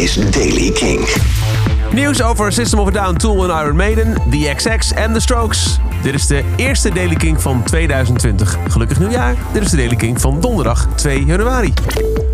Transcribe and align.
is 0.00 0.14
Daily 0.14 0.70
King. 0.70 1.08
Nieuws 1.92 2.22
over 2.22 2.52
System 2.52 2.78
of 2.78 2.88
a 2.88 2.90
Down, 2.90 3.16
Tool 3.16 3.44
en 3.44 3.64
Iron 3.64 3.76
Maiden, 3.76 4.14
The 4.30 4.52
XX 4.56 4.92
en 4.92 5.12
The 5.12 5.20
Strokes. 5.20 5.78
Dit 6.02 6.14
is 6.14 6.26
de 6.26 6.44
eerste 6.56 6.90
Daily 6.90 7.14
King 7.14 7.42
van 7.42 7.62
2020. 7.62 8.58
Gelukkig 8.68 8.98
nieuwjaar. 8.98 9.34
Dit 9.52 9.62
is 9.62 9.70
de 9.70 9.76
Daily 9.76 9.96
King 9.96 10.20
van 10.20 10.40
donderdag 10.40 10.88
2 10.94 11.24
januari. 11.24 11.72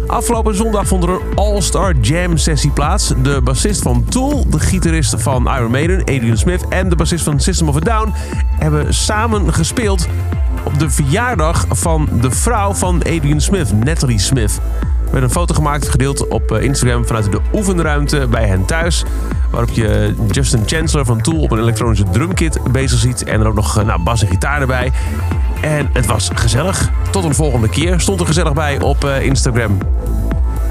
Afgelopen 0.06 0.54
zondag 0.54 0.86
vond 0.86 1.02
er 1.02 1.08
een 1.08 1.20
All-Star 1.34 1.94
Jam 2.00 2.36
sessie 2.36 2.70
plaats. 2.70 3.12
De 3.22 3.40
bassist 3.44 3.82
van 3.82 4.04
Tool, 4.04 4.46
de 4.50 4.58
gitarist 4.58 5.14
van 5.18 5.50
Iron 5.56 5.70
Maiden, 5.70 6.00
Adrian 6.00 6.36
Smith... 6.36 6.68
en 6.68 6.88
de 6.88 6.96
bassist 6.96 7.24
van 7.24 7.40
System 7.40 7.68
of 7.68 7.76
a 7.76 7.80
Down 7.80 8.12
hebben 8.58 8.94
samen 8.94 9.54
gespeeld 9.54 10.06
op 10.64 10.78
de 10.78 10.90
verjaardag 10.90 11.64
van 11.68 12.08
de 12.20 12.30
vrouw 12.30 12.74
van 12.74 12.98
Adrian 12.98 13.40
Smith, 13.40 13.84
Natalie 13.84 14.18
Smith. 14.18 14.60
Er 15.06 15.12
werd 15.12 15.24
een 15.24 15.30
foto 15.30 15.54
gemaakt, 15.54 15.88
gedeeld 15.88 16.28
op 16.28 16.52
eh, 16.52 16.62
Instagram 16.62 17.06
vanuit 17.06 17.32
de 17.32 17.40
oefenruimte 17.52 18.26
bij 18.30 18.46
hen 18.46 18.64
thuis. 18.64 19.04
Waarop 19.50 19.70
je 19.70 20.14
Justin 20.30 20.62
Chancellor 20.66 21.04
van 21.04 21.20
Tool 21.20 21.40
op 21.40 21.50
een 21.50 21.58
elektronische 21.58 22.04
drumkit 22.10 22.58
bezig 22.70 22.98
ziet. 22.98 23.24
En 23.24 23.40
er 23.40 23.46
ook 23.46 23.54
nog 23.54 23.78
eh, 23.78 23.84
nou, 23.84 24.02
bas 24.02 24.22
en 24.22 24.28
gitaar 24.28 24.60
erbij. 24.60 24.92
En 25.60 25.88
het 25.92 26.06
was 26.06 26.30
gezellig. 26.34 26.90
Tot 27.10 27.24
een 27.24 27.34
volgende 27.34 27.68
keer 27.68 28.00
stond 28.00 28.20
er 28.20 28.26
gezellig 28.26 28.52
bij 28.52 28.80
op 28.80 29.04
eh, 29.04 29.22
Instagram. 29.22 29.78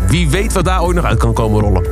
Wie 0.07 0.29
weet 0.29 0.53
wat 0.53 0.65
daar 0.65 0.83
ooit 0.83 0.95
nog 0.95 1.05
uit 1.05 1.19
kan 1.19 1.33
komen 1.33 1.61
rollen. 1.61 1.83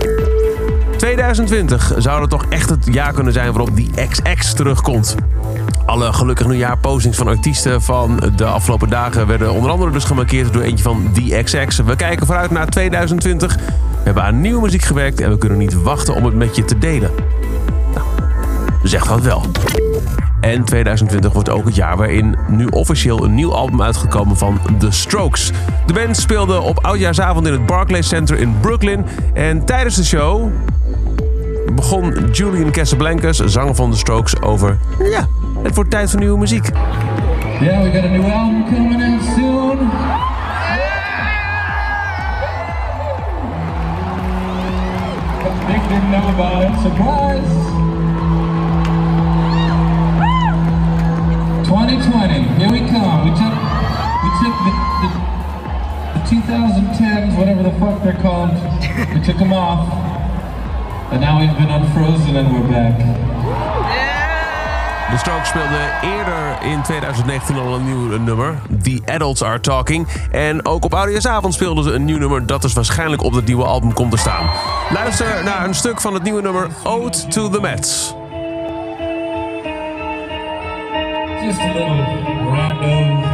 2020 0.97 1.93
zou 1.97 2.21
er 2.21 2.29
toch 2.29 2.45
echt 2.49 2.69
het 2.69 2.87
jaar 2.91 3.13
kunnen 3.13 3.33
zijn 3.33 3.53
waarop 3.53 3.75
die 3.75 3.91
XX 4.09 4.53
terugkomt. 4.53 5.15
Alle 5.93 6.13
gelukkig 6.13 6.47
nieuwjaar 6.47 6.77
postings 6.77 7.17
van 7.17 7.27
artiesten 7.27 7.81
van 7.81 8.33
de 8.35 8.45
afgelopen 8.45 8.89
dagen 8.89 9.27
werden 9.27 9.53
onder 9.53 9.71
andere 9.71 9.91
dus 9.91 10.03
gemarkeerd 10.03 10.53
door 10.53 10.61
eentje 10.61 10.83
van 10.83 11.09
The 11.13 11.41
XX. 11.43 11.77
We 11.77 11.95
kijken 11.95 12.25
vooruit 12.25 12.51
naar 12.51 12.69
2020. 12.69 13.55
We 13.55 13.61
hebben 14.03 14.23
aan 14.23 14.41
nieuwe 14.41 14.61
muziek 14.61 14.81
gewerkt 14.81 15.21
en 15.21 15.29
we 15.29 15.37
kunnen 15.37 15.57
niet 15.57 15.81
wachten 15.81 16.15
om 16.15 16.25
het 16.25 16.35
met 16.35 16.55
je 16.55 16.65
te 16.65 16.77
delen. 16.77 17.11
Nou, 17.93 18.07
zeg 18.83 19.07
dat 19.07 19.21
wel. 19.21 19.45
En 20.41 20.63
2020 20.63 21.33
wordt 21.33 21.49
ook 21.49 21.65
het 21.65 21.75
jaar 21.75 21.97
waarin 21.97 22.37
nu 22.47 22.65
officieel 22.65 23.23
een 23.23 23.35
nieuw 23.35 23.53
album 23.53 23.81
uitgekomen 23.81 24.37
van 24.37 24.59
The 24.79 24.91
Strokes. 24.91 25.51
De 25.85 25.93
band 25.93 26.17
speelde 26.17 26.59
op 26.59 26.85
oudjaarsavond 26.85 27.47
in 27.47 27.53
het 27.53 27.65
Barclays 27.65 28.07
Center 28.07 28.37
in 28.37 28.57
Brooklyn. 28.61 29.05
En 29.33 29.65
tijdens 29.65 29.95
de 29.95 30.03
show 30.03 30.51
begon 31.75 32.13
Julian 32.31 32.71
Casablancas, 32.71 33.37
zanger 33.37 33.75
van 33.75 33.91
The 33.91 33.97
Strokes, 33.97 34.41
over... 34.41 34.77
Ja, 34.99 35.27
het 35.63 35.75
wordt 35.75 35.89
tijd 35.89 36.09
voor 36.09 36.19
nieuwe 36.19 36.39
muziek. 36.39 36.69
Yeah, 37.61 37.83
we 37.83 37.91
got 37.91 38.03
a 38.03 38.07
new 38.07 38.31
album 38.31 38.63
coming 38.75 39.03
out 39.03 39.23
soon. 39.35 39.79
Didn't 45.93 46.11
know 46.11 46.27
about 46.29 46.63
it. 46.63 46.81
Surprise! 46.81 47.53
2020, 51.65 52.41
here 52.57 52.71
we 52.71 52.79
come. 52.89 53.25
We 53.25 53.31
took 53.37 53.53
we 54.23 54.29
took 54.41 54.55
the, 54.65 54.73
the, 55.01 55.09
the 56.13 56.21
2010s, 56.29 57.37
whatever 57.37 57.61
the 57.61 57.71
fuck 57.79 58.01
they're 58.01 58.21
called. 58.21 58.51
We 59.13 59.21
took 59.21 59.37
them 59.37 59.53
off, 59.53 59.87
and 61.11 61.21
now 61.21 61.39
we've 61.39 61.57
been 61.57 61.69
unfrozen 61.69 62.37
and 62.37 62.51
we're 62.51 62.67
back. 62.71 63.32
De 65.13 65.19
Strokes 65.19 65.47
speelden 65.47 65.91
eerder 66.01 66.57
in 66.61 66.81
2019 66.81 67.57
al 67.57 67.73
een 67.73 67.85
nieuw 67.85 68.19
nummer. 68.19 68.61
The 68.81 69.01
Adults 69.05 69.43
Are 69.43 69.59
Talking. 69.59 70.07
En 70.31 70.65
ook 70.65 70.85
op 70.85 70.93
Oudejaarsavond 70.93 71.53
speelden 71.53 71.83
ze 71.83 71.91
een 71.91 72.05
nieuw 72.05 72.17
nummer... 72.17 72.45
dat 72.45 72.61
dus 72.61 72.73
waarschijnlijk 72.73 73.23
op 73.23 73.33
het 73.33 73.45
nieuwe 73.45 73.63
album 73.63 73.93
komt 73.93 74.11
te 74.11 74.17
staan. 74.17 74.49
Luister 74.89 75.43
naar 75.43 75.65
een 75.65 75.75
stuk 75.75 76.01
van 76.01 76.13
het 76.13 76.23
nieuwe 76.23 76.41
nummer 76.41 76.67
Ode 76.83 77.27
to 77.27 77.49
the 77.49 77.61
Mets. 77.61 78.13
Just 81.43 81.59
a 81.59 81.65
little 81.65 82.05
random, 82.51 83.32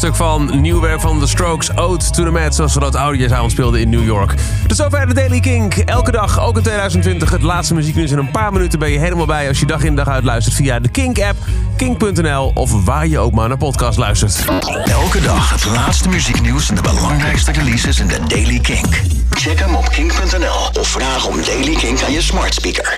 stuk 0.00 0.16
van 0.16 0.60
nieuw 0.60 0.80
werk 0.80 1.00
van 1.00 1.20
The 1.20 1.26
Strokes, 1.26 1.76
Ode 1.76 2.10
to 2.10 2.24
the 2.24 2.30
Mets... 2.30 2.56
zoals 2.56 2.74
we 2.74 2.80
dat 2.80 2.94
oudejaarsavond 2.94 3.52
speelden 3.52 3.80
in 3.80 3.88
New 3.88 4.04
York. 4.04 4.34
Tot 4.66 4.76
zover 4.76 5.06
de 5.06 5.14
Daily 5.14 5.40
Kink. 5.40 5.74
Elke 5.74 6.10
dag, 6.10 6.40
ook 6.40 6.56
in 6.56 6.62
2020, 6.62 7.30
het 7.30 7.42
laatste 7.42 7.74
muzieknieuws. 7.74 8.10
In 8.10 8.18
een 8.18 8.30
paar 8.30 8.52
minuten 8.52 8.78
ben 8.78 8.90
je 8.90 8.98
helemaal 8.98 9.26
bij 9.26 9.48
als 9.48 9.60
je 9.60 9.66
dag 9.66 9.82
in 9.82 9.96
dag 9.96 10.08
uit 10.08 10.24
luistert... 10.24 10.56
via 10.56 10.78
de 10.78 10.88
Kink-app, 10.88 11.38
kink.nl 11.76 12.50
of 12.54 12.84
waar 12.84 13.06
je 13.06 13.18
ook 13.18 13.32
maar 13.32 13.48
naar 13.48 13.56
podcast 13.56 13.98
luistert. 13.98 14.44
Elke 14.84 15.20
dag 15.20 15.50
het 15.50 15.64
laatste 15.64 16.08
muzieknieuws 16.08 16.68
en 16.68 16.74
de 16.74 16.82
belangrijkste 16.82 17.52
releases 17.52 18.00
in 18.00 18.06
de 18.06 18.18
Daily 18.26 18.58
King. 18.58 18.86
Check 19.30 19.58
hem 19.58 19.74
op 19.74 19.88
kink.nl 19.88 20.80
of 20.80 20.88
vraag 20.88 21.26
om 21.26 21.36
Daily 21.44 21.74
King 21.74 22.02
aan 22.02 22.12
je 22.12 22.22
smart 22.22 22.54
speaker. 22.54 22.88